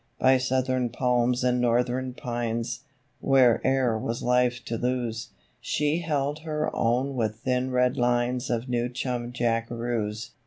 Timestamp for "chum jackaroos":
8.89-10.31